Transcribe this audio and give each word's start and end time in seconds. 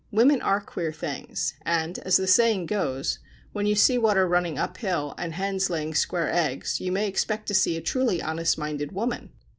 Women 0.09 0.41
are 0.41 0.59
queer 0.61 0.91
things, 0.91 1.53
and, 1.61 1.99
as 1.99 2.17
the 2.17 2.25
saying 2.25 2.65
goes, 2.65 3.19
when 3.53 3.67
you 3.67 3.75
see 3.75 3.99
water 3.99 4.27
running 4.27 4.57
up 4.57 4.77
hill 4.77 5.13
and 5.15 5.35
hens 5.35 5.69
laying 5.69 5.93
square 5.93 6.33
eggs 6.33 6.81
you 6.81 6.91
may 6.91 7.07
expect 7.07 7.45
to 7.49 7.53
see 7.53 7.77
a 7.77 7.81
truly 7.81 8.19
honest 8.19 8.57
minded 8.57 8.93
woman. 8.93 9.29